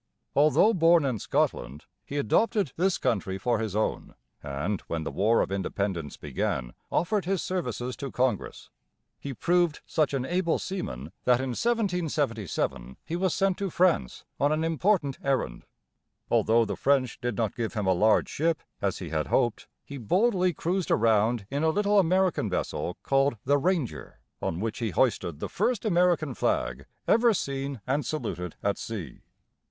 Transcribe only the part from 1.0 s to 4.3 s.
in Scotland, he adopted this country for his own,